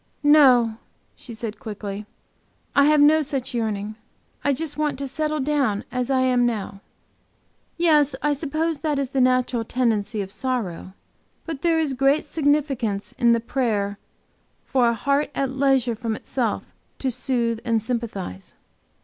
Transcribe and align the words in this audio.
"No," 0.23 0.77
she 1.15 1.35
said, 1.35 1.59
quickly, 1.59 2.07
"I 2.75 2.85
have 2.85 2.99
no 2.99 3.21
such 3.21 3.53
yearning. 3.53 3.97
I 4.43 4.51
just 4.51 4.75
want 4.75 4.97
to 4.97 5.07
settle 5.07 5.39
down 5.39 5.83
as 5.91 6.09
I 6.09 6.21
am 6.21 6.43
now." 6.43 6.81
"Yes, 7.77 8.15
I 8.23 8.33
suppose 8.33 8.79
that 8.79 8.97
is 8.97 9.09
the 9.11 9.21
natural 9.21 9.63
tendency 9.63 10.21
of 10.23 10.31
sorrow. 10.31 10.93
But 11.45 11.61
there 11.61 11.77
is 11.79 11.93
great 11.93 12.25
significance 12.25 13.11
in 13.19 13.33
the 13.33 13.39
prayer 13.39 13.99
for 14.65 14.89
'a 14.89 14.95
heart 14.95 15.29
at 15.35 15.51
leisure 15.51 15.93
from 15.95 16.15
itself, 16.15 16.73
to 16.97 17.11
soothe 17.11 17.59
and 17.63 17.79
sympathize.'" 17.79 18.55